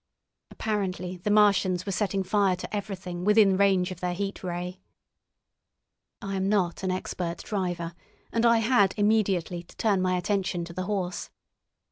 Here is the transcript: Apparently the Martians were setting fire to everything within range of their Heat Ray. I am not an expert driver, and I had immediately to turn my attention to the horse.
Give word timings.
Apparently 0.49 1.17
the 1.17 1.29
Martians 1.29 1.85
were 1.85 1.91
setting 1.91 2.23
fire 2.23 2.55
to 2.55 2.75
everything 2.75 3.23
within 3.23 3.55
range 3.55 3.91
of 3.91 3.99
their 3.99 4.15
Heat 4.15 4.43
Ray. 4.43 4.79
I 6.23 6.35
am 6.35 6.49
not 6.49 6.81
an 6.81 6.89
expert 6.89 7.37
driver, 7.43 7.93
and 8.31 8.43
I 8.43 8.57
had 8.65 8.95
immediately 8.97 9.61
to 9.61 9.77
turn 9.77 10.01
my 10.01 10.17
attention 10.17 10.65
to 10.65 10.73
the 10.73 10.85
horse. 10.85 11.29